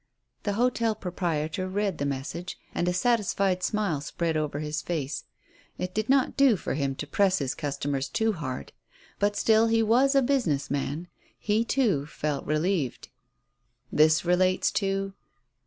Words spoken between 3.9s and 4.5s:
spread